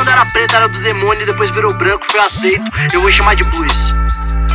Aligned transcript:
quando 0.00 0.12
era 0.12 0.24
preto 0.24 0.56
era 0.56 0.66
do 0.66 0.80
demônio 0.80 1.24
e 1.24 1.26
depois 1.26 1.50
virou 1.50 1.76
branco, 1.76 2.10
foi 2.10 2.20
aceito. 2.20 2.64
Eu 2.90 3.02
vou 3.02 3.10
chamar 3.10 3.36
de 3.36 3.44
blues. 3.44 3.70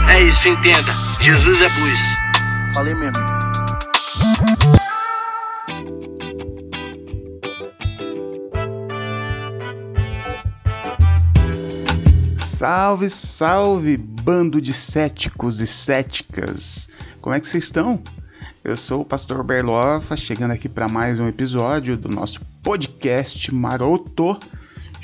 É 0.10 0.24
isso, 0.24 0.48
entenda. 0.48 0.92
Jesus 1.21 1.62
é 1.62 1.70
blues. 1.70 2.00
Falei 2.74 2.95
mesmo. 2.95 3.24
Salve, 12.39 13.07
salve, 13.12 13.98
bando 13.98 14.59
de 14.59 14.73
céticos 14.73 15.59
e 15.59 15.68
céticas. 15.68 16.89
Como 17.21 17.36
é 17.36 17.39
que 17.39 17.46
vocês 17.46 17.66
estão? 17.66 18.02
Eu 18.64 18.75
sou 18.75 19.02
o 19.02 19.05
pastor 19.05 19.43
Berlofa, 19.43 20.18
chegando 20.18 20.54
aqui 20.54 20.68
para 20.68 20.88
mais 20.88 21.20
um 21.20 21.27
episódio 21.27 21.96
do 21.96 22.09
nosso 22.09 22.41
podcast 22.64 23.54
maroto 23.54 24.39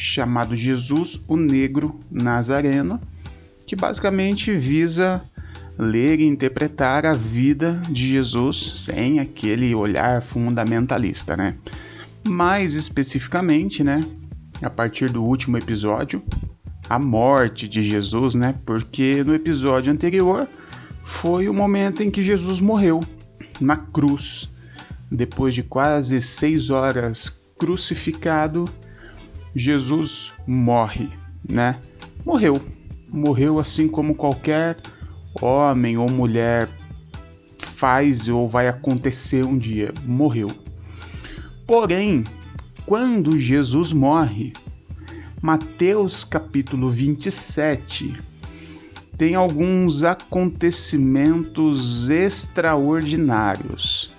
chamado 0.01 0.55
Jesus 0.55 1.23
o 1.27 1.37
Negro 1.37 1.99
Nazareno, 2.09 2.99
que 3.67 3.75
basicamente 3.75 4.51
visa 4.51 5.23
ler 5.77 6.19
e 6.19 6.25
interpretar 6.25 7.05
a 7.05 7.13
vida 7.13 7.79
de 7.87 8.09
Jesus 8.09 8.79
sem 8.83 9.19
aquele 9.19 9.75
olhar 9.75 10.23
fundamentalista, 10.23 11.37
né? 11.37 11.55
Mais 12.27 12.73
especificamente, 12.73 13.83
né, 13.83 14.03
a 14.63 14.71
partir 14.71 15.07
do 15.11 15.23
último 15.23 15.55
episódio, 15.55 16.23
a 16.89 16.97
morte 16.97 17.67
de 17.67 17.83
Jesus, 17.83 18.33
né? 18.33 18.55
Porque 18.65 19.23
no 19.23 19.35
episódio 19.35 19.93
anterior 19.93 20.47
foi 21.03 21.47
o 21.47 21.53
momento 21.53 22.01
em 22.01 22.09
que 22.09 22.23
Jesus 22.23 22.59
morreu 22.59 23.03
na 23.59 23.77
cruz, 23.77 24.49
depois 25.11 25.53
de 25.53 25.61
quase 25.61 26.19
seis 26.19 26.71
horas 26.71 27.31
crucificado, 27.55 28.67
Jesus 29.55 30.33
morre, 30.47 31.09
né? 31.47 31.79
Morreu. 32.25 32.61
Morreu 33.09 33.59
assim 33.59 33.87
como 33.87 34.15
qualquer 34.15 34.77
homem 35.41 35.97
ou 35.97 36.09
mulher 36.09 36.69
faz 37.59 38.27
ou 38.27 38.47
vai 38.47 38.67
acontecer 38.67 39.43
um 39.43 39.57
dia. 39.57 39.93
Morreu. 40.05 40.49
Porém, 41.65 42.23
quando 42.85 43.37
Jesus 43.37 43.93
morre, 43.93 44.53
Mateus 45.41 46.23
capítulo 46.23 46.89
27 46.89 48.21
tem 49.17 49.35
alguns 49.35 50.03
acontecimentos 50.03 52.09
extraordinários. 52.09 54.11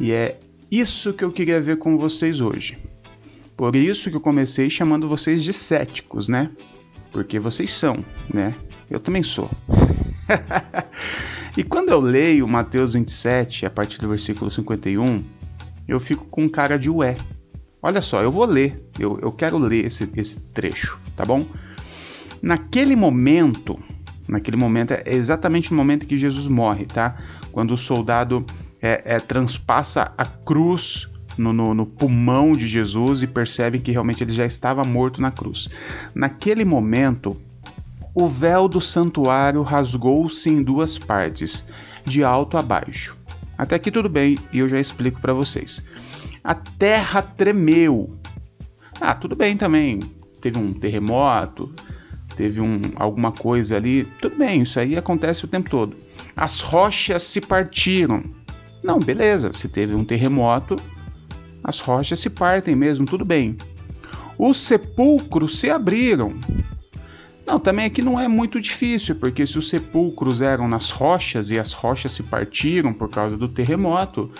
E 0.00 0.10
é 0.10 0.40
isso 0.70 1.12
que 1.12 1.24
eu 1.24 1.30
queria 1.30 1.60
ver 1.60 1.76
com 1.76 1.98
vocês 1.98 2.40
hoje. 2.40 2.81
Por 3.62 3.76
isso 3.76 4.10
que 4.10 4.16
eu 4.16 4.20
comecei 4.20 4.68
chamando 4.68 5.08
vocês 5.08 5.40
de 5.40 5.52
céticos, 5.52 6.28
né? 6.28 6.50
Porque 7.12 7.38
vocês 7.38 7.70
são, 7.70 8.04
né? 8.34 8.56
Eu 8.90 8.98
também 8.98 9.22
sou. 9.22 9.48
e 11.56 11.62
quando 11.62 11.90
eu 11.90 12.00
leio 12.00 12.48
Mateus 12.48 12.94
27, 12.94 13.64
a 13.64 13.70
partir 13.70 14.00
do 14.00 14.08
versículo 14.08 14.50
51, 14.50 15.22
eu 15.86 16.00
fico 16.00 16.26
com 16.26 16.48
cara 16.48 16.76
de 16.76 16.90
ué. 16.90 17.16
Olha 17.80 18.02
só, 18.02 18.20
eu 18.20 18.32
vou 18.32 18.46
ler, 18.46 18.84
eu, 18.98 19.16
eu 19.22 19.30
quero 19.30 19.58
ler 19.58 19.84
esse, 19.84 20.10
esse 20.16 20.40
trecho, 20.40 20.98
tá 21.14 21.24
bom? 21.24 21.46
Naquele 22.42 22.96
momento, 22.96 23.78
naquele 24.26 24.56
momento 24.56 24.90
é 24.90 25.04
exatamente 25.06 25.70
o 25.70 25.74
momento 25.76 26.04
que 26.04 26.16
Jesus 26.16 26.48
morre, 26.48 26.84
tá? 26.84 27.16
Quando 27.52 27.74
o 27.74 27.78
soldado 27.78 28.44
é, 28.80 29.02
é, 29.04 29.20
transpassa 29.20 30.12
a 30.18 30.26
cruz 30.26 31.11
no, 31.36 31.52
no, 31.52 31.74
no, 31.74 31.86
pulmão 31.86 32.52
de 32.52 32.66
Jesus 32.66 33.22
e 33.22 33.26
percebe 33.26 33.78
que 33.78 33.92
realmente 33.92 34.22
ele 34.22 34.32
já 34.32 34.46
estava 34.46 34.84
morto 34.84 35.20
na 35.20 35.30
cruz. 35.30 35.68
Naquele 36.14 36.64
momento, 36.64 37.40
o 38.14 38.28
véu 38.28 38.68
do 38.68 38.80
santuário 38.80 39.62
rasgou-se 39.62 40.48
em 40.48 40.62
duas 40.62 40.98
partes, 40.98 41.64
de 42.04 42.22
alto 42.22 42.56
a 42.56 42.62
baixo. 42.62 43.16
Até 43.56 43.76
aqui 43.76 43.90
tudo 43.90 44.08
bem 44.08 44.38
e 44.52 44.58
eu 44.58 44.68
já 44.68 44.80
explico 44.80 45.20
para 45.20 45.32
vocês. 45.32 45.82
A 46.42 46.54
terra 46.54 47.22
tremeu. 47.22 48.18
Ah, 49.00 49.14
tudo 49.14 49.36
bem 49.36 49.56
também. 49.56 50.00
Teve 50.40 50.58
um 50.58 50.72
terremoto, 50.72 51.72
teve 52.36 52.60
um, 52.60 52.80
alguma 52.96 53.30
coisa 53.30 53.76
ali. 53.76 54.04
Tudo 54.20 54.36
bem, 54.36 54.62
isso 54.62 54.80
aí 54.80 54.96
acontece 54.96 55.44
o 55.44 55.48
tempo 55.48 55.70
todo. 55.70 55.96
As 56.36 56.60
rochas 56.60 57.22
se 57.22 57.40
partiram. 57.40 58.24
Não, 58.82 58.98
beleza, 58.98 59.52
se 59.54 59.68
teve 59.68 59.94
um 59.94 60.04
terremoto, 60.04 60.76
as 61.62 61.80
rochas 61.80 62.20
se 62.20 62.30
partem 62.30 62.74
mesmo, 62.74 63.06
tudo 63.06 63.24
bem. 63.24 63.56
Os 64.38 64.56
sepulcros 64.56 65.58
se 65.58 65.70
abriram. 65.70 66.34
Não, 67.46 67.58
também 67.58 67.86
aqui 67.86 68.02
não 68.02 68.18
é 68.18 68.28
muito 68.28 68.60
difícil, 68.60 69.14
porque 69.16 69.46
se 69.46 69.58
os 69.58 69.68
sepulcros 69.68 70.40
eram 70.40 70.68
nas 70.68 70.90
rochas 70.90 71.50
e 71.50 71.58
as 71.58 71.72
rochas 71.72 72.12
se 72.12 72.22
partiram 72.22 72.92
por 72.92 73.08
causa 73.08 73.36
do 73.36 73.48
terremoto, 73.48 74.30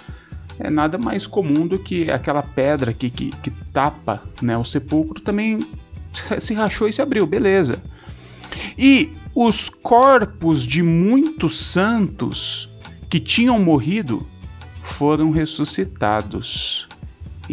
é 0.59 0.71
nada 0.71 0.99
mais 0.99 1.27
comum 1.27 1.66
do 1.66 1.78
que 1.78 2.10
aquela 2.10 2.43
pedra 2.43 2.93
que, 2.93 3.10
que, 3.10 3.31
que 3.31 3.50
tapa 3.72 4.22
né, 4.41 4.56
o 4.56 4.65
sepulcro 4.65 5.21
também 5.21 5.60
se 6.39 6.54
rachou 6.54 6.89
e 6.89 6.93
se 6.93 7.03
abriu, 7.03 7.27
beleza. 7.27 7.83
E 8.78 9.12
os 9.34 9.69
corpos 9.69 10.66
de 10.66 10.83
muitos 10.83 11.59
santos 11.59 12.69
que 13.09 13.19
tinham 13.19 13.59
morrido 13.59 14.27
foram 14.83 15.31
ressuscitados. 15.31 16.89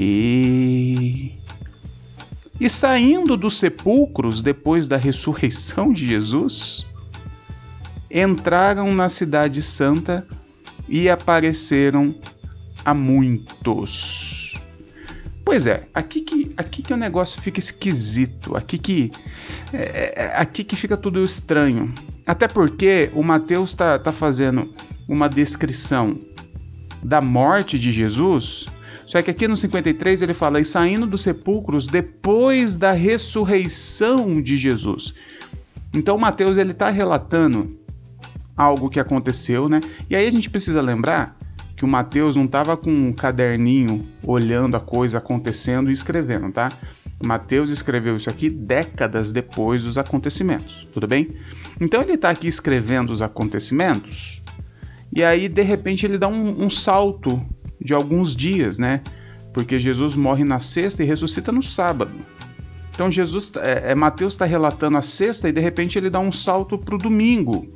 E 0.02 1.40
e 2.60 2.70
saindo 2.70 3.38
dos 3.38 3.58
sepulcros 3.58 4.42
depois 4.42 4.88
da 4.88 4.98
ressurreição 4.98 5.94
de 5.94 6.06
Jesus, 6.06 6.86
entraram 8.12 8.94
na 8.94 9.08
cidade 9.08 9.62
santa 9.62 10.28
e 10.88 11.10
apareceram 11.10 12.14
a 12.84 12.94
muitos. 12.94 14.60
Pois 15.46 15.68
é, 15.68 15.88
aqui 15.94 16.20
que, 16.22 16.54
aqui 16.58 16.82
que 16.82 16.94
o 16.94 16.98
negócio 16.98 17.42
fica 17.42 17.60
esquisito, 17.60 18.58
aqui 18.58 18.78
que, 18.78 19.12
é, 19.72 20.14
é, 20.16 20.38
aqui 20.38 20.64
que 20.64 20.76
fica 20.76 20.98
tudo 20.98 21.24
estranho. 21.24 21.94
Até 22.26 22.48
porque 22.48 23.10
o 23.14 23.24
Mateus 23.24 23.72
está 23.72 23.98
tá 23.98 24.12
fazendo 24.12 24.74
uma 25.08 25.30
descrição 25.30 26.18
da 27.02 27.22
morte 27.22 27.80
de 27.80 27.92
Jesus, 27.92 28.68
só 29.10 29.24
que 29.24 29.32
aqui 29.32 29.48
no 29.48 29.58
53 29.58 30.22
ele 30.22 30.36
fala, 30.36 30.62
e 30.62 30.66
saindo 30.66 31.08
dos 31.08 31.22
sepulcros 31.22 31.88
depois 31.88 32.76
da 32.76 32.92
ressurreição 32.92 34.40
de 34.40 34.56
Jesus. 34.56 35.16
Então 35.92 36.16
Mateus 36.16 36.60
ele 36.60 36.74
está 36.74 36.92
relatando 36.92 37.76
algo 38.56 38.88
que 38.88 39.00
aconteceu, 39.00 39.68
né? 39.68 39.82
E 40.08 40.16
aí 40.16 40.28
a 40.28 40.32
gente 40.32 40.48
precisa 40.48 40.80
lembrar 40.80 41.36
que 41.76 41.84
o 41.84 41.88
Mateus 41.88 42.36
não 42.36 42.46
estava 42.46 42.78
com 42.78 42.92
um 42.92 43.12
caderninho 43.12 44.06
olhando 44.22 44.78
a 44.78 44.80
coisa 44.80 45.18
acontecendo 45.18 45.90
e 45.90 45.94
escrevendo, 45.94 46.52
tá? 46.52 46.72
Mateus 47.26 47.72
escreveu 47.72 48.16
isso 48.16 48.30
aqui 48.30 48.48
décadas 48.48 49.32
depois 49.32 49.86
dos 49.86 49.98
acontecimentos, 49.98 50.88
tudo 50.94 51.08
bem? 51.08 51.36
Então 51.82 52.04
ele 52.04 52.14
está 52.14 52.30
aqui 52.30 52.48
escrevendo 52.48 53.12
os 53.12 53.24
acontecimentos 53.24 54.44
e 55.12 55.24
aí 55.24 55.50
de 55.50 55.64
repente 55.64 56.06
ele 56.06 56.20
dá 56.20 56.28
um, 56.28 56.64
um 56.64 56.70
salto 56.70 57.44
de 57.80 57.94
alguns 57.94 58.36
dias, 58.36 58.78
né? 58.78 59.02
Porque 59.54 59.80
Jesus 59.80 60.16
morre 60.16 60.44
na 60.44 60.60
sexta 60.60 61.04
e 61.04 61.06
ressuscita 61.06 61.52
no 61.52 61.64
sábado. 61.64 62.12
Então 62.94 63.10
Jesus, 63.10 63.54
é, 63.56 63.92
é 63.92 63.96
Mateus 63.96 64.34
está 64.34 64.46
relatando 64.46 64.98
a 64.98 65.02
sexta 65.02 65.48
e 65.48 65.52
de 65.52 65.62
repente 65.62 65.98
ele 65.98 66.10
dá 66.10 66.20
um 66.20 66.32
salto 66.32 66.78
para 66.78 66.96
o 66.96 66.98
domingo. 66.98 67.68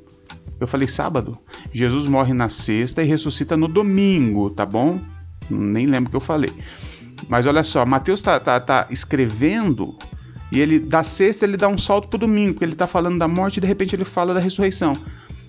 Eu 0.60 0.68
falei 0.68 0.88
sábado. 0.88 1.38
Jesus 1.72 2.08
morre 2.08 2.34
na 2.34 2.50
sexta 2.50 3.02
e 3.02 3.06
ressuscita 3.06 3.58
no 3.58 3.68
domingo, 3.68 4.50
tá 4.50 4.66
bom? 4.66 5.00
Nem 5.50 5.86
lembro 5.86 6.10
o 6.10 6.12
que 6.12 6.18
eu 6.18 6.22
falei. 6.22 6.52
Mas 7.28 7.46
olha 7.46 7.64
só, 7.64 7.86
Mateus 7.86 8.22
tá, 8.22 8.40
tá, 8.40 8.60
tá 8.60 8.88
escrevendo 8.90 9.98
e 10.52 10.60
ele 10.60 10.80
da 10.80 11.04
sexta 11.04 11.46
ele 11.46 11.58
dá 11.58 11.68
um 11.68 11.78
salto 11.78 12.08
pro 12.08 12.20
domingo, 12.20 12.54
porque 12.54 12.66
ele 12.66 12.76
tá 12.76 12.86
falando 12.86 13.18
da 13.18 13.28
morte 13.28 13.58
e 13.58 13.62
de 13.62 13.66
repente 13.66 13.96
ele 13.96 14.06
fala 14.06 14.34
da 14.34 14.40
ressurreição. 14.40 14.96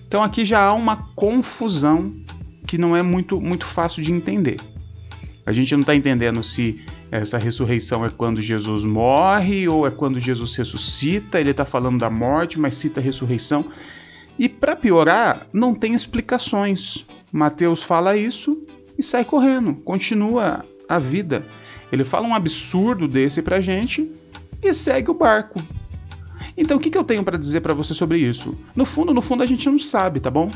Então 0.07 0.23
aqui 0.23 0.43
já 0.43 0.63
há 0.63 0.73
uma 0.73 0.95
confusão 1.15 2.11
que 2.65 2.77
não 2.77 2.95
é 2.95 3.01
muito, 3.01 3.39
muito 3.39 3.65
fácil 3.65 4.01
de 4.01 4.11
entender. 4.11 4.57
A 5.45 5.53
gente 5.53 5.73
não 5.73 5.81
está 5.81 5.95
entendendo 5.95 6.41
se 6.41 6.83
essa 7.11 7.37
ressurreição 7.37 8.03
é 8.03 8.09
quando 8.09 8.41
Jesus 8.41 8.83
morre 8.83 9.67
ou 9.67 9.85
é 9.85 9.91
quando 9.91 10.19
Jesus 10.19 10.55
ressuscita. 10.55 11.39
Ele 11.39 11.51
está 11.51 11.63
falando 11.63 11.99
da 11.99 12.09
morte, 12.09 12.59
mas 12.59 12.75
cita 12.75 12.99
a 12.99 13.03
ressurreição. 13.03 13.65
E 14.39 14.49
para 14.49 14.75
piorar, 14.75 15.47
não 15.53 15.73
tem 15.75 15.93
explicações. 15.93 17.05
Mateus 17.31 17.83
fala 17.83 18.17
isso 18.17 18.59
e 18.97 19.03
sai 19.03 19.23
correndo, 19.23 19.75
continua 19.75 20.65
a 20.89 20.99
vida. 20.99 21.45
Ele 21.91 22.03
fala 22.03 22.27
um 22.27 22.33
absurdo 22.33 23.07
desse 23.07 23.41
pra 23.41 23.61
gente 23.61 24.11
e 24.61 24.73
segue 24.73 25.11
o 25.11 25.13
barco. 25.13 25.61
Então 26.57 26.77
o 26.77 26.79
que, 26.79 26.89
que 26.89 26.97
eu 26.97 27.03
tenho 27.03 27.23
para 27.23 27.37
dizer 27.37 27.61
para 27.61 27.73
você 27.73 27.93
sobre 27.93 28.17
isso? 28.17 28.57
No 28.75 28.85
fundo, 28.85 29.13
no 29.13 29.21
fundo 29.21 29.43
a 29.43 29.45
gente 29.45 29.69
não 29.69 29.77
sabe, 29.77 30.19
tá 30.19 30.31
bom? 30.31 30.51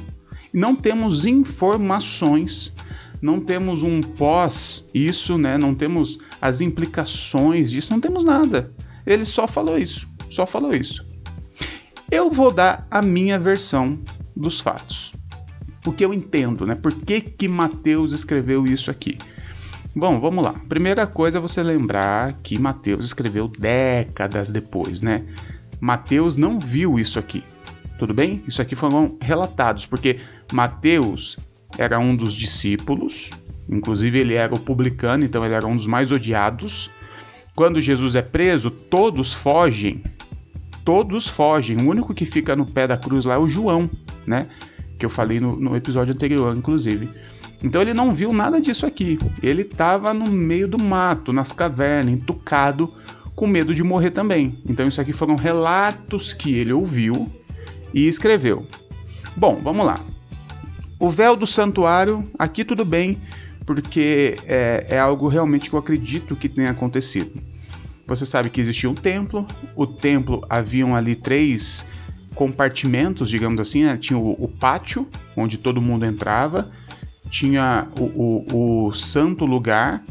Não 0.53 0.75
temos 0.75 1.25
informações, 1.25 2.73
não 3.21 3.39
temos 3.39 3.83
um 3.83 4.01
pós 4.01 4.87
isso, 4.93 5.37
né? 5.37 5.57
Não 5.57 5.75
temos 5.75 6.19
as 6.41 6.61
implicações 6.61 7.71
disso, 7.71 7.91
não 7.91 7.99
temos 7.99 8.23
nada. 8.23 8.71
Ele 9.05 9.25
só 9.25 9.47
falou 9.47 9.77
isso, 9.77 10.07
só 10.29 10.45
falou 10.45 10.73
isso. 10.73 11.05
Eu 12.11 12.29
vou 12.29 12.51
dar 12.51 12.87
a 12.89 13.01
minha 13.01 13.37
versão 13.37 13.99
dos 14.35 14.59
fatos. 14.59 15.13
O 15.85 15.91
que 15.91 16.03
eu 16.03 16.13
entendo, 16.13 16.65
né? 16.65 16.75
Por 16.75 16.93
que, 16.93 17.21
que 17.21 17.47
Mateus 17.47 18.11
escreveu 18.11 18.65
isso 18.65 18.89
aqui? 18.89 19.17
Bom, 19.95 20.19
vamos 20.19 20.43
lá. 20.43 20.53
Primeira 20.67 21.05
coisa 21.05 21.37
é 21.37 21.41
você 21.41 21.61
lembrar 21.63 22.33
que 22.41 22.59
Mateus 22.59 23.05
escreveu 23.05 23.47
décadas 23.47 24.49
depois, 24.49 25.01
né? 25.01 25.25
Mateus 25.79 26.37
não 26.37 26.59
viu 26.59 26.99
isso 26.99 27.19
aqui. 27.19 27.43
Tudo 27.99 28.13
bem? 28.13 28.41
Isso 28.47 28.61
aqui 28.61 28.75
foram 28.75 29.17
relatados, 29.21 29.85
porque 29.85 30.21
Mateus 30.53 31.37
era 31.77 31.99
um 31.99 32.15
dos 32.15 32.33
discípulos, 32.33 33.29
inclusive 33.69 34.17
ele 34.17 34.35
era 34.35 34.55
o 34.55 34.59
publicano, 34.59 35.25
então 35.25 35.43
ele 35.43 35.53
era 35.53 35.67
um 35.67 35.75
dos 35.75 35.85
mais 35.85 36.09
odiados. 36.09 36.89
Quando 37.53 37.81
Jesus 37.81 38.15
é 38.15 38.21
preso, 38.21 38.71
todos 38.71 39.33
fogem. 39.33 40.01
Todos 40.85 41.27
fogem. 41.27 41.75
O 41.75 41.89
único 41.89 42.13
que 42.13 42.25
fica 42.25 42.55
no 42.55 42.65
pé 42.65 42.87
da 42.87 42.97
cruz 42.97 43.25
lá 43.25 43.35
é 43.35 43.37
o 43.37 43.49
João, 43.49 43.89
né? 44.25 44.47
Que 44.97 45.05
eu 45.05 45.09
falei 45.09 45.41
no, 45.41 45.57
no 45.57 45.75
episódio 45.75 46.13
anterior, 46.13 46.55
inclusive. 46.55 47.09
Então 47.61 47.81
ele 47.81 47.93
não 47.93 48.13
viu 48.13 48.31
nada 48.31 48.61
disso 48.61 48.85
aqui. 48.85 49.19
Ele 49.43 49.63
estava 49.63 50.13
no 50.13 50.25
meio 50.25 50.69
do 50.69 50.79
mato, 50.79 51.33
nas 51.33 51.51
cavernas, 51.51 52.13
entucado, 52.13 52.93
com 53.35 53.45
medo 53.45 53.75
de 53.75 53.83
morrer 53.83 54.11
também. 54.11 54.57
Então 54.65 54.87
isso 54.87 55.01
aqui 55.01 55.11
foram 55.11 55.35
relatos 55.35 56.31
que 56.31 56.55
ele 56.55 56.71
ouviu 56.71 57.29
e 57.93 58.07
escreveu. 58.07 58.65
Bom, 59.35 59.59
vamos 59.63 59.85
lá. 59.85 59.99
O 60.99 61.09
véu 61.09 61.35
do 61.35 61.47
santuário, 61.47 62.29
aqui 62.37 62.65
tudo 62.65 62.83
bem, 62.83 63.17
porque 63.65 64.37
é, 64.45 64.87
é 64.89 64.99
algo 64.99 65.27
realmente 65.27 65.69
que 65.69 65.75
eu 65.75 65.79
acredito 65.79 66.35
que 66.35 66.49
tenha 66.49 66.71
acontecido. 66.71 67.41
Você 68.07 68.25
sabe 68.25 68.49
que 68.49 68.59
existia 68.59 68.89
um 68.89 68.95
templo, 68.95 69.45
o 69.75 69.85
templo 69.85 70.43
haviam 70.49 70.95
ali 70.95 71.15
três 71.15 71.85
compartimentos, 72.33 73.29
digamos 73.29 73.61
assim, 73.61 73.83
né? 73.83 73.97
tinha 73.97 74.17
o, 74.17 74.31
o, 74.43 74.47
pátio, 74.47 75.07
onde 75.37 75.57
todo 75.57 75.81
mundo 75.81 76.05
entrava, 76.05 76.71
tinha 77.29 77.87
o, 77.99 78.03
o, 78.03 78.87
o 78.87 78.93
santo 78.93 79.45
lugar, 79.45 80.03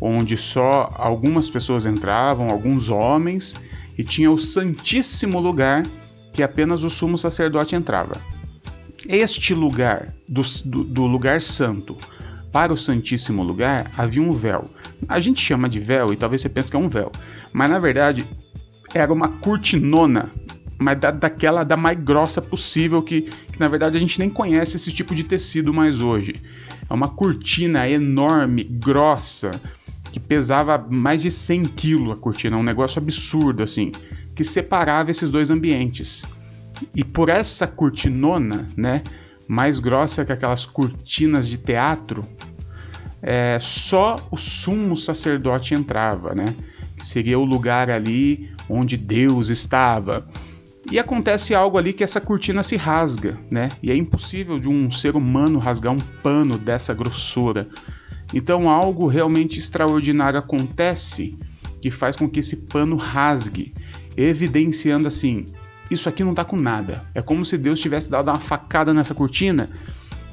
onde 0.00 0.36
só 0.36 0.94
algumas 0.96 1.50
pessoas 1.50 1.84
entravam, 1.86 2.50
alguns 2.50 2.88
homens, 2.88 3.56
e 3.98 4.04
tinha 4.04 4.30
o 4.30 4.38
santíssimo 4.38 5.40
lugar, 5.40 5.84
que 6.32 6.42
apenas 6.42 6.82
o 6.84 6.90
sumo 6.90 7.18
sacerdote 7.18 7.74
entrava. 7.74 8.20
Este 9.08 9.54
lugar, 9.54 10.14
do, 10.28 10.42
do, 10.84 11.06
lugar 11.06 11.40
santo 11.40 11.96
para 12.52 12.72
o 12.72 12.76
Santíssimo 12.76 13.42
Lugar, 13.42 13.90
havia 13.96 14.22
um 14.22 14.32
véu. 14.32 14.70
A 15.08 15.18
gente 15.20 15.40
chama 15.40 15.68
de 15.68 15.80
véu 15.80 16.12
e 16.12 16.16
talvez 16.16 16.42
você 16.42 16.48
pense 16.48 16.70
que 16.70 16.76
é 16.76 16.80
um 16.80 16.88
véu, 16.88 17.10
mas 17.52 17.70
na 17.70 17.78
verdade 17.78 18.26
era 18.92 19.12
uma 19.12 19.28
cortinona, 19.28 20.30
mas 20.78 20.98
da, 20.98 21.10
daquela 21.10 21.64
da 21.64 21.76
mais 21.76 21.96
grossa 21.96 22.42
possível, 22.42 23.02
que, 23.02 23.22
que 23.22 23.58
na 23.58 23.68
verdade 23.68 23.96
a 23.96 24.00
gente 24.00 24.18
nem 24.18 24.28
conhece 24.28 24.76
esse 24.76 24.92
tipo 24.92 25.14
de 25.14 25.24
tecido 25.24 25.72
mais 25.72 26.00
hoje. 26.00 26.34
É 26.88 26.92
uma 26.92 27.08
cortina 27.08 27.88
enorme, 27.88 28.64
grossa, 28.64 29.52
que 30.12 30.18
pesava 30.18 30.84
mais 30.90 31.22
de 31.22 31.30
100 31.30 31.64
quilos 31.66 32.12
a 32.12 32.16
cortina, 32.16 32.56
um 32.56 32.62
negócio 32.62 33.00
absurdo 33.00 33.62
assim 33.62 33.92
que 34.40 34.44
separava 34.44 35.10
esses 35.10 35.30
dois 35.30 35.50
ambientes. 35.50 36.22
E 36.96 37.04
por 37.04 37.28
essa 37.28 37.66
cortinona, 37.66 38.70
né, 38.74 39.02
mais 39.46 39.78
grossa 39.78 40.24
que 40.24 40.32
aquelas 40.32 40.64
cortinas 40.64 41.46
de 41.46 41.58
teatro, 41.58 42.24
é, 43.20 43.58
só 43.60 44.26
o 44.30 44.38
sumo 44.38 44.96
sacerdote 44.96 45.74
entrava, 45.74 46.34
né? 46.34 46.56
Que 46.96 47.06
seria 47.06 47.38
o 47.38 47.44
lugar 47.44 47.90
ali 47.90 48.50
onde 48.66 48.96
Deus 48.96 49.50
estava. 49.50 50.26
E 50.90 50.98
acontece 50.98 51.54
algo 51.54 51.76
ali 51.76 51.92
que 51.92 52.02
essa 52.02 52.18
cortina 52.18 52.62
se 52.62 52.76
rasga, 52.76 53.38
né? 53.50 53.68
E 53.82 53.90
é 53.90 53.94
impossível 53.94 54.58
de 54.58 54.70
um 54.70 54.90
ser 54.90 55.16
humano 55.16 55.58
rasgar 55.58 55.92
um 55.92 56.00
pano 56.22 56.56
dessa 56.56 56.94
grossura. 56.94 57.68
Então 58.32 58.70
algo 58.70 59.06
realmente 59.06 59.58
extraordinário 59.58 60.38
acontece 60.38 61.38
que 61.82 61.90
faz 61.90 62.16
com 62.16 62.26
que 62.26 62.40
esse 62.40 62.56
pano 62.56 62.96
rasgue 62.96 63.74
evidenciando 64.16 65.08
assim: 65.08 65.46
isso 65.90 66.08
aqui 66.08 66.22
não 66.22 66.34
tá 66.34 66.44
com 66.44 66.56
nada. 66.56 67.04
É 67.14 67.20
como 67.20 67.44
se 67.44 67.58
Deus 67.58 67.80
tivesse 67.80 68.10
dado 68.10 68.28
uma 68.28 68.38
facada 68.38 68.94
nessa 68.94 69.14
cortina 69.14 69.70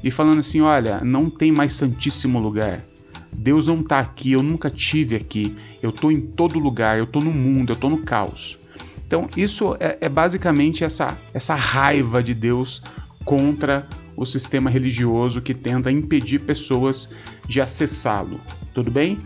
e 0.02 0.10
falando 0.10 0.38
assim: 0.38 0.60
olha, 0.60 1.00
não 1.02 1.28
tem 1.28 1.50
mais 1.50 1.72
santíssimo 1.72 2.38
lugar. 2.38 2.84
Deus 3.32 3.66
não 3.66 3.82
tá 3.82 3.98
aqui, 3.98 4.32
eu 4.32 4.42
nunca 4.42 4.70
tive 4.70 5.16
aqui. 5.16 5.54
Eu 5.82 5.92
tô 5.92 6.10
em 6.10 6.20
todo 6.20 6.58
lugar, 6.58 6.98
eu 6.98 7.06
tô 7.06 7.20
no 7.20 7.30
mundo, 7.30 7.72
eu 7.72 7.76
tô 7.76 7.88
no 7.88 7.98
caos. 7.98 8.58
Então, 9.06 9.28
isso 9.36 9.76
é, 9.80 9.98
é 10.02 10.08
basicamente 10.08 10.84
essa, 10.84 11.16
essa 11.32 11.54
raiva 11.54 12.22
de 12.22 12.34
Deus 12.34 12.82
contra 13.24 13.86
o 14.16 14.26
sistema 14.26 14.68
religioso 14.68 15.40
que 15.40 15.54
tenta 15.54 15.90
impedir 15.90 16.40
pessoas 16.40 17.10
de 17.46 17.60
acessá-lo. 17.60 18.40
Tudo 18.74 18.90
bem? 18.90 19.18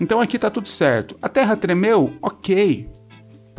Então 0.00 0.20
aqui 0.20 0.38
tá 0.38 0.48
tudo 0.48 0.66
certo. 0.66 1.16
A 1.20 1.28
terra 1.28 1.56
tremeu? 1.56 2.14
Ok. 2.22 2.88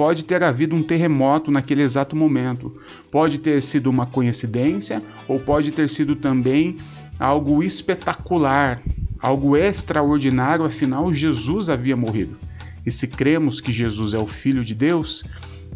Pode 0.01 0.25
ter 0.25 0.42
havido 0.42 0.75
um 0.75 0.81
terremoto 0.81 1.51
naquele 1.51 1.83
exato 1.83 2.15
momento. 2.15 2.75
Pode 3.12 3.38
ter 3.38 3.62
sido 3.62 3.88
uma 3.88 4.07
coincidência 4.07 5.00
ou 5.27 5.39
pode 5.39 5.71
ter 5.71 5.88
sido 5.88 6.15
também 6.15 6.77
algo 7.19 7.62
espetacular, 7.62 8.81
algo 9.19 9.56
extraordinário, 9.56 10.65
afinal, 10.65 11.13
Jesus 11.13 11.69
havia 11.69 11.95
morrido. 11.95 12.36
E 12.83 12.89
se 12.89 13.07
cremos 13.07 13.62
que 13.62 13.71
Jesus 13.71 14.15
é 14.15 14.18
o 14.18 14.25
Filho 14.25 14.65
de 14.65 14.74
Deus, 14.74 15.24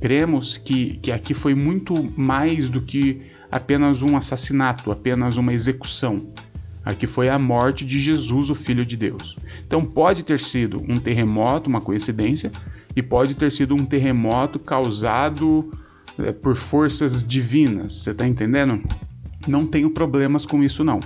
cremos 0.01 0.57
que, 0.57 0.97
que 0.97 1.11
aqui 1.11 1.35
foi 1.35 1.53
muito 1.53 2.11
mais 2.17 2.67
do 2.67 2.81
que 2.81 3.21
apenas 3.51 4.01
um 4.01 4.17
assassinato, 4.17 4.91
apenas 4.91 5.37
uma 5.37 5.53
execução. 5.53 6.33
Aqui 6.83 7.05
foi 7.05 7.29
a 7.29 7.37
morte 7.37 7.85
de 7.85 7.99
Jesus, 7.99 8.49
o 8.49 8.55
Filho 8.55 8.87
de 8.87 8.97
Deus. 8.97 9.37
Então 9.67 9.85
pode 9.85 10.25
ter 10.25 10.39
sido 10.39 10.83
um 10.89 10.97
terremoto, 10.97 11.69
uma 11.69 11.79
coincidência, 11.79 12.51
e 12.95 13.03
pode 13.03 13.35
ter 13.35 13.51
sido 13.51 13.75
um 13.75 13.85
terremoto 13.85 14.57
causado 14.57 15.69
é, 16.17 16.31
por 16.31 16.55
forças 16.55 17.21
divinas. 17.21 17.93
Você 17.93 18.11
está 18.11 18.27
entendendo? 18.27 18.81
Não 19.47 19.67
tenho 19.67 19.89
problemas 19.89 20.45
com 20.45 20.63
isso 20.63 20.83
não. 20.83 20.99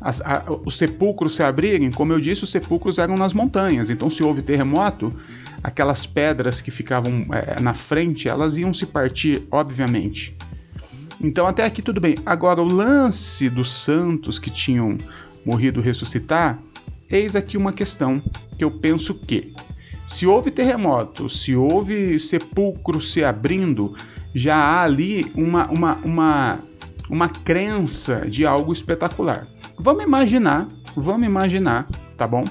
As, 0.00 0.20
a, 0.22 0.44
os 0.64 0.76
sepulcros 0.76 1.36
se 1.36 1.42
abrirem, 1.42 1.90
como 1.90 2.12
eu 2.12 2.20
disse, 2.20 2.44
os 2.44 2.50
sepulcros 2.50 2.98
eram 2.98 3.16
nas 3.16 3.32
montanhas. 3.32 3.90
Então, 3.90 4.10
se 4.10 4.22
houve 4.22 4.42
terremoto, 4.42 5.12
aquelas 5.62 6.06
pedras 6.06 6.60
que 6.60 6.70
ficavam 6.70 7.26
é, 7.32 7.60
na 7.60 7.74
frente, 7.74 8.28
elas 8.28 8.56
iam 8.56 8.72
se 8.72 8.86
partir, 8.86 9.46
obviamente. 9.50 10.36
Então, 11.20 11.46
até 11.46 11.64
aqui 11.64 11.80
tudo 11.80 12.00
bem. 12.00 12.16
Agora, 12.26 12.60
o 12.60 12.64
lance 12.64 13.48
dos 13.48 13.72
santos 13.72 14.38
que 14.38 14.50
tinham 14.50 14.98
morrido 15.44 15.80
ressuscitar, 15.80 16.58
eis 17.10 17.36
aqui 17.36 17.56
uma 17.56 17.72
questão 17.72 18.22
que 18.58 18.64
eu 18.64 18.70
penso 18.70 19.14
que 19.14 19.54
se 20.06 20.26
houve 20.26 20.50
terremoto, 20.50 21.28
se 21.28 21.56
houve 21.56 22.18
sepulcro 22.20 23.00
se 23.00 23.24
abrindo, 23.24 23.94
já 24.34 24.56
há 24.56 24.82
ali 24.82 25.32
uma, 25.34 25.66
uma, 25.70 25.94
uma, 26.04 26.58
uma 27.08 27.28
crença 27.28 28.26
de 28.28 28.44
algo 28.44 28.72
espetacular. 28.72 29.46
Vamos 29.78 30.04
imaginar, 30.04 30.68
vamos 30.94 31.26
imaginar, 31.26 31.88
tá 32.16 32.26
bom? 32.28 32.44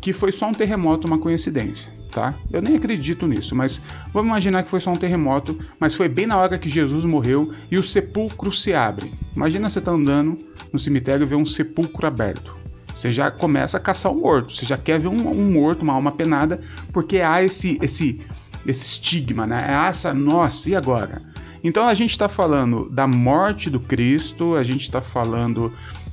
Que 0.00 0.12
foi 0.12 0.32
só 0.32 0.48
um 0.48 0.54
terremoto, 0.54 1.06
uma 1.06 1.18
coincidência, 1.18 1.92
tá? 2.10 2.34
Eu 2.50 2.62
nem 2.62 2.76
acredito 2.76 3.26
nisso, 3.26 3.54
mas 3.54 3.82
vamos 4.12 4.28
imaginar 4.30 4.62
que 4.62 4.70
foi 4.70 4.80
só 4.80 4.90
um 4.90 4.96
terremoto, 4.96 5.58
mas 5.78 5.94
foi 5.94 6.08
bem 6.08 6.26
na 6.26 6.38
hora 6.38 6.58
que 6.58 6.68
Jesus 6.68 7.04
morreu 7.04 7.52
e 7.70 7.76
o 7.76 7.82
sepulcro 7.82 8.50
se 8.50 8.72
abre. 8.72 9.12
Imagina 9.36 9.68
você 9.68 9.80
tá 9.80 9.90
andando 9.90 10.38
no 10.72 10.78
cemitério 10.78 11.24
e 11.24 11.26
vê 11.26 11.34
um 11.34 11.44
sepulcro 11.44 12.06
aberto 12.06 12.57
você 12.98 13.12
já 13.12 13.30
começa 13.30 13.76
a 13.76 13.80
caçar 13.80 14.10
o 14.10 14.20
morto, 14.20 14.52
você 14.52 14.66
já 14.66 14.76
quer 14.76 14.98
ver 14.98 15.06
um, 15.06 15.28
um 15.30 15.52
morto, 15.52 15.82
uma 15.82 15.92
alma 15.92 16.10
penada, 16.10 16.60
porque 16.92 17.20
há 17.20 17.42
esse, 17.42 17.78
esse, 17.80 18.20
esse 18.66 18.86
estigma, 18.86 19.46
né? 19.46 19.64
Há 19.68 19.86
essa, 19.86 20.12
nossa, 20.12 20.68
e 20.68 20.74
agora? 20.74 21.22
Então 21.62 21.86
a 21.86 21.94
gente 21.94 22.10
está 22.10 22.28
falando 22.28 22.90
da 22.90 23.06
morte 23.06 23.70
do 23.70 23.78
Cristo, 23.78 24.56
a 24.56 24.64
gente 24.64 24.82
está 24.82 25.00
falando 25.00 25.72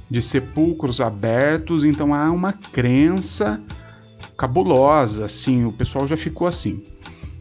de 0.09 0.21
sepulcros 0.21 1.01
abertos, 1.01 1.83
então 1.83 2.13
há 2.13 2.29
uma 2.31 2.53
crença 2.53 3.59
cabulosa, 4.37 5.25
assim, 5.25 5.65
o 5.65 5.71
pessoal 5.71 6.07
já 6.07 6.15
ficou 6.15 6.45
assim. 6.45 6.83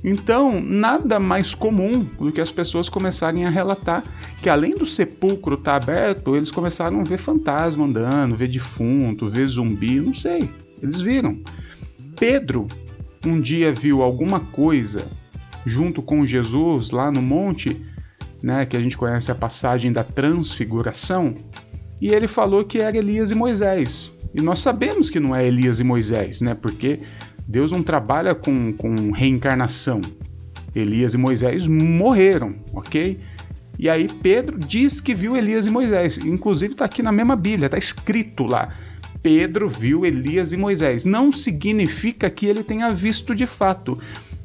Então, 0.06 0.60
nada 0.60 1.18
mais 1.18 1.54
comum 1.54 2.04
do 2.18 2.30
que 2.30 2.40
as 2.40 2.52
pessoas 2.52 2.90
começarem 2.90 3.46
a 3.46 3.50
relatar 3.50 4.04
que 4.42 4.50
além 4.50 4.74
do 4.74 4.84
sepulcro 4.84 5.54
estar 5.54 5.70
tá 5.70 5.76
aberto, 5.76 6.36
eles 6.36 6.50
começaram 6.50 7.00
a 7.00 7.04
ver 7.04 7.16
fantasma 7.16 7.86
andando, 7.86 8.36
ver 8.36 8.48
defunto, 8.48 9.30
ver 9.30 9.46
zumbi, 9.46 10.00
não 10.00 10.12
sei. 10.12 10.50
Eles 10.82 11.00
viram. 11.00 11.40
Pedro 12.16 12.68
um 13.24 13.40
dia 13.40 13.72
viu 13.72 14.02
alguma 14.02 14.40
coisa 14.40 15.10
junto 15.64 16.02
com 16.02 16.26
Jesus 16.26 16.90
lá 16.90 17.10
no 17.10 17.22
monte, 17.22 17.82
né, 18.42 18.66
que 18.66 18.76
a 18.76 18.80
gente 18.80 18.98
conhece 18.98 19.30
a 19.30 19.34
passagem 19.34 19.90
da 19.90 20.04
transfiguração, 20.04 21.34
e 22.00 22.10
ele 22.10 22.28
falou 22.28 22.64
que 22.64 22.78
era 22.78 22.98
Elias 22.98 23.30
e 23.30 23.34
Moisés. 23.34 24.12
E 24.34 24.42
nós 24.42 24.58
sabemos 24.58 25.08
que 25.08 25.18
não 25.18 25.34
é 25.34 25.46
Elias 25.46 25.80
e 25.80 25.84
Moisés, 25.84 26.42
né? 26.42 26.54
Porque 26.54 27.00
Deus 27.46 27.72
não 27.72 27.82
trabalha 27.82 28.34
com, 28.34 28.72
com 28.72 29.10
reencarnação. 29.12 30.00
Elias 30.74 31.14
e 31.14 31.18
Moisés 31.18 31.66
morreram, 31.66 32.56
ok? 32.72 33.20
E 33.78 33.88
aí 33.88 34.08
Pedro 34.22 34.58
diz 34.58 35.00
que 35.00 35.14
viu 35.14 35.36
Elias 35.36 35.66
e 35.66 35.70
Moisés. 35.70 36.18
Inclusive 36.18 36.72
está 36.72 36.84
aqui 36.84 37.02
na 37.02 37.12
mesma 37.12 37.36
Bíblia, 37.36 37.66
está 37.66 37.78
escrito 37.78 38.44
lá. 38.44 38.72
Pedro 39.22 39.68
viu 39.68 40.04
Elias 40.04 40.52
e 40.52 40.56
Moisés. 40.56 41.04
Não 41.04 41.32
significa 41.32 42.28
que 42.28 42.46
ele 42.46 42.62
tenha 42.62 42.90
visto 42.90 43.34
de 43.34 43.46
fato. 43.46 43.98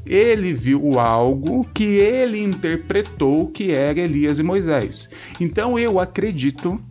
Ele 0.06 0.54
viu 0.54 1.00
algo 1.00 1.66
que 1.74 1.84
ele 1.84 2.42
interpretou 2.42 3.48
que 3.48 3.72
era 3.72 4.00
Elias 4.00 4.40
e 4.40 4.44
Moisés. 4.44 5.10
Então 5.40 5.78
eu 5.78 6.00
acredito 6.00 6.82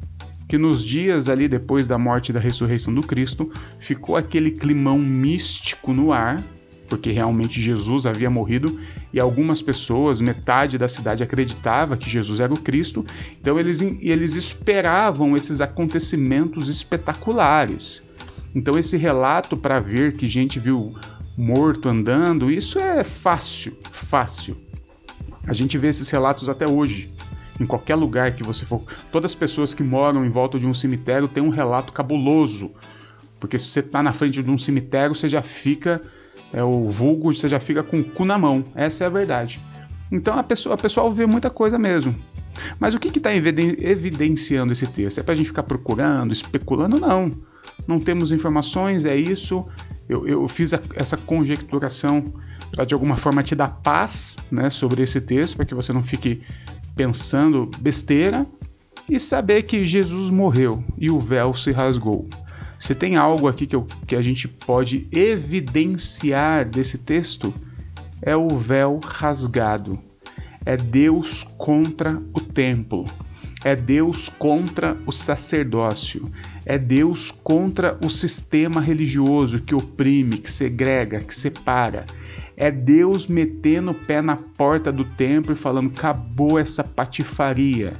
que 0.49 0.57
nos 0.57 0.83
dias 0.83 1.29
ali 1.29 1.47
depois 1.47 1.87
da 1.87 1.99
morte 1.99 2.31
e 2.31 2.33
da 2.33 2.41
ressurreição 2.41 2.93
do 2.93 3.03
Cristo, 3.03 3.53
ficou 3.79 4.17
aquele 4.17 4.51
climão 4.51 4.99
místico 4.99 5.93
no 5.93 6.11
ar, 6.11 6.43
porque 6.89 7.13
realmente 7.13 7.61
Jesus 7.61 8.07
havia 8.07 8.31
morrido 8.31 8.81
e 9.13 9.21
algumas 9.21 9.61
pessoas, 9.61 10.23
metade 10.23 10.79
da 10.79 10.89
cidade 10.89 11.23
acreditava 11.23 11.99
que 11.99 12.09
Jesus 12.09 12.41
era 12.41 12.53
o 12.53 12.59
Cristo, 12.59 13.05
então 13.39 13.61
eles, 13.61 13.83
eles 13.83 14.37
esperavam 14.37 15.37
esses 15.37 15.61
acontecimentos 15.61 16.71
espetaculares. 16.71 18.03
Então 18.55 18.79
esse 18.79 18.97
relato 18.97 19.55
para 19.55 19.79
ver 19.79 20.17
que 20.17 20.27
gente 20.27 20.59
viu 20.59 20.95
morto 21.37 21.91
andando, 21.91 22.51
isso 22.51 22.79
é 22.79 23.05
fácil, 23.05 23.77
fácil. 23.91 24.57
A 25.47 25.53
gente 25.53 25.77
vê 25.77 25.89
esses 25.89 26.09
relatos 26.09 26.49
até 26.49 26.67
hoje 26.67 27.13
em 27.61 27.67
qualquer 27.67 27.95
lugar 27.95 28.33
que 28.33 28.43
você 28.43 28.65
for. 28.65 28.83
Todas 29.11 29.33
as 29.33 29.35
pessoas 29.35 29.75
que 29.75 29.83
moram 29.83 30.25
em 30.25 30.31
volta 30.31 30.59
de 30.59 30.67
um 30.67 30.75
cemitério 30.75 31.29
têm 31.29 31.43
um 31.43 31.49
relato 31.49 31.93
cabuloso. 31.93 32.71
Porque 33.41 33.59
se 33.59 33.67
você 33.69 33.81
está 33.81 34.03
na 34.03 34.13
frente 34.13 34.43
de 34.43 34.51
um 34.51 34.59
cemitério, 34.59 35.15
você 35.15 35.29
já 35.29 35.43
fica. 35.43 36.01
É 36.53 36.63
o 36.63 36.85
vulgo, 36.89 37.33
você 37.33 37.49
já 37.49 37.61
fica 37.61 37.83
com 37.83 38.01
o 38.01 38.05
cu 38.05 38.25
na 38.25 38.39
mão. 38.39 38.65
Essa 38.75 39.05
é 39.05 39.07
a 39.07 39.11
verdade. 39.11 39.61
Então 40.11 40.39
a 40.39 40.43
pessoa, 40.43 40.75
a 40.75 40.79
pessoa 40.79 41.13
vê 41.13 41.27
muita 41.27 41.51
coisa 41.51 41.79
mesmo. 41.79 42.15
Mas 42.79 42.95
o 42.95 42.99
que 42.99 43.17
está 43.17 43.35
evidenciando 43.35 44.73
esse 44.73 44.87
texto? 44.87 45.19
É 45.19 45.23
para 45.23 45.35
a 45.35 45.37
gente 45.37 45.47
ficar 45.47 45.63
procurando, 45.63 46.33
especulando? 46.33 46.99
Não. 46.99 47.33
Não 47.87 48.01
temos 48.01 48.33
informações, 48.33 49.05
é 49.05 49.17
isso. 49.17 49.67
Eu, 50.09 50.27
eu 50.27 50.49
fiz 50.49 50.75
a, 50.75 50.81
essa 50.95 51.17
conjecturação 51.17 52.33
para 52.73 52.85
de 52.85 52.95
alguma 52.95 53.17
forma 53.17 53.43
te 53.43 53.55
dar 53.55 53.69
paz 53.83 54.37
né, 54.51 54.71
sobre 54.71 55.03
esse 55.03 55.21
texto, 55.21 55.57
para 55.57 55.67
que 55.67 55.75
você 55.75 55.93
não 55.93 56.03
fique 56.03 56.43
pensando 56.99 57.71
besteira 57.79 58.45
e 59.09 59.21
saber 59.21 59.63
que 59.63 59.87
Jesus 59.87 60.31
morreu 60.31 60.83
e 60.99 61.09
o 61.09 61.21
véu 61.21 61.55
se 61.55 61.71
rasgou. 61.71 62.29
Se 62.77 62.93
tem 62.93 63.17
algo 63.17 63.47
aqui 63.47 63.69
que, 63.69 63.77
eu, 63.77 63.87
que 64.05 64.17
a 64.17 64.21
gente 64.21 64.49
pode 64.49 65.07
evidenciar 65.13 66.69
desse 66.69 66.99
texto, 66.99 67.55
é 68.21 68.35
o 68.35 68.49
véu 68.49 69.01
rasgado. 69.05 69.97
É 70.67 70.77
Deus 70.77 71.45
contra 71.57 72.21
o 72.35 72.41
templo. 72.41 73.07
É 73.65 73.77
Deus 73.77 74.29
contra 74.29 74.97
o 75.07 75.13
sacerdócio. 75.13 76.29
É 76.67 76.77
Deus 76.77 77.31
contra 77.31 77.97
o 78.05 78.11
sistema 78.11 78.81
religioso 78.81 79.61
que 79.61 79.75
oprime, 79.75 80.37
que 80.37 80.51
segrega, 80.51 81.21
que 81.21 81.35
separa 81.35 82.07
é 82.61 82.73
Deus 82.73 83.29
metendo 83.29 83.93
o 83.93 83.95
pé 83.95 84.21
na 84.21 84.37
porta 84.37 84.91
do 84.91 85.05
templo 85.05 85.53
e 85.53 85.57
falando: 85.57 85.93
acabou 85.97 86.59
essa 86.59 86.83
patifaria. 86.83 87.95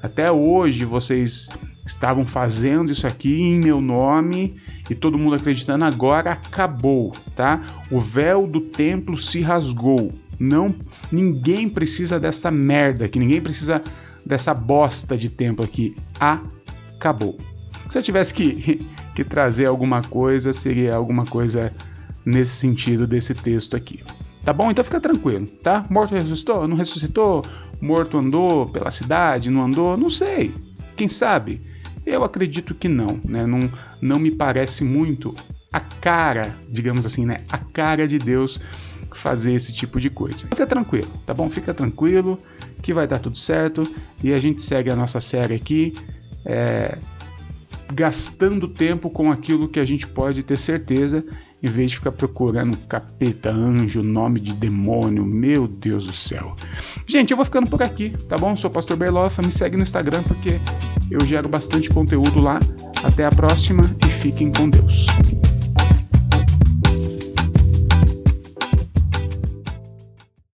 Até 0.00 0.30
hoje 0.30 0.84
vocês 0.84 1.48
estavam 1.84 2.24
fazendo 2.24 2.92
isso 2.92 3.06
aqui 3.06 3.42
em 3.42 3.58
meu 3.58 3.80
nome 3.80 4.54
e 4.88 4.94
todo 4.94 5.18
mundo 5.18 5.34
acreditando, 5.34 5.84
agora 5.84 6.30
acabou, 6.30 7.12
tá? 7.34 7.60
O 7.90 7.98
véu 7.98 8.46
do 8.46 8.60
templo 8.60 9.18
se 9.18 9.40
rasgou. 9.40 10.12
Não, 10.38 10.74
ninguém 11.10 11.68
precisa 11.68 12.20
dessa 12.20 12.50
merda 12.50 13.06
aqui, 13.06 13.18
ninguém 13.18 13.40
precisa 13.40 13.82
dessa 14.24 14.54
bosta 14.54 15.16
de 15.16 15.30
templo 15.30 15.64
aqui. 15.64 15.96
Acabou. 16.20 17.36
Se 17.88 17.98
eu 17.98 18.02
tivesse 18.02 18.34
que, 18.34 18.86
que 19.14 19.24
trazer 19.24 19.66
alguma 19.66 20.02
coisa, 20.02 20.52
seria 20.52 20.94
alguma 20.94 21.24
coisa 21.24 21.72
nesse 22.26 22.56
sentido 22.56 23.06
desse 23.06 23.32
texto 23.32 23.76
aqui. 23.76 24.02
Tá 24.44 24.52
bom? 24.52 24.70
Então 24.70 24.84
fica 24.84 25.00
tranquilo, 25.00 25.46
tá? 25.62 25.86
Morto 25.88 26.14
ressuscitou? 26.14 26.68
Não 26.68 26.76
ressuscitou? 26.76 27.44
Morto 27.80 28.18
andou 28.18 28.66
pela 28.68 28.90
cidade? 28.90 29.50
Não 29.50 29.62
andou? 29.64 29.96
Não 29.96 30.10
sei. 30.10 30.54
Quem 30.96 31.08
sabe? 31.08 31.62
Eu 32.04 32.22
acredito 32.22 32.74
que 32.74 32.88
não, 32.88 33.20
né? 33.24 33.46
Não, 33.46 33.70
não 34.00 34.18
me 34.18 34.30
parece 34.30 34.84
muito 34.84 35.34
a 35.72 35.80
cara, 35.80 36.56
digamos 36.68 37.04
assim, 37.04 37.26
né? 37.26 37.42
A 37.48 37.58
cara 37.58 38.06
de 38.06 38.18
Deus 38.18 38.60
fazer 39.12 39.52
esse 39.52 39.72
tipo 39.72 39.98
de 39.98 40.10
coisa. 40.10 40.46
Fica 40.46 40.66
tranquilo, 40.66 41.10
tá 41.26 41.34
bom? 41.34 41.48
Fica 41.48 41.72
tranquilo 41.74 42.38
que 42.82 42.92
vai 42.92 43.06
dar 43.06 43.18
tudo 43.18 43.36
certo 43.36 43.82
e 44.22 44.32
a 44.32 44.38
gente 44.38 44.62
segue 44.62 44.90
a 44.90 44.96
nossa 44.96 45.20
série 45.20 45.54
aqui. 45.54 45.94
É, 46.44 46.98
gastando 47.92 48.68
tempo 48.68 49.10
com 49.10 49.30
aquilo 49.30 49.68
que 49.68 49.80
a 49.80 49.84
gente 49.84 50.06
pode 50.06 50.42
ter 50.42 50.56
certeza 50.56 51.24
em 51.66 51.70
vez 51.70 51.90
de 51.90 51.96
ficar 51.96 52.12
procurando 52.12 52.76
capeta, 52.88 53.50
anjo, 53.50 54.02
nome 54.02 54.40
de 54.40 54.52
demônio, 54.54 55.24
meu 55.24 55.66
Deus 55.66 56.06
do 56.06 56.12
céu. 56.12 56.56
Gente, 57.06 57.32
eu 57.32 57.36
vou 57.36 57.44
ficando 57.44 57.68
por 57.68 57.82
aqui, 57.82 58.10
tá 58.28 58.38
bom? 58.38 58.56
Sou 58.56 58.70
o 58.70 58.72
Pastor 58.72 58.96
Berlofa, 58.96 59.42
me 59.42 59.50
segue 59.50 59.76
no 59.76 59.82
Instagram 59.82 60.22
porque 60.22 60.60
eu 61.10 61.24
gero 61.26 61.48
bastante 61.48 61.90
conteúdo 61.90 62.40
lá. 62.40 62.60
Até 63.02 63.24
a 63.24 63.30
próxima 63.30 63.84
e 64.06 64.10
fiquem 64.10 64.50
com 64.50 64.68
Deus. 64.68 65.06